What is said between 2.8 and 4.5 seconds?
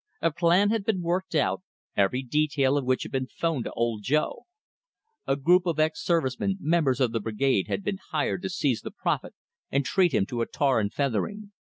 which had been phoned to Old Joe.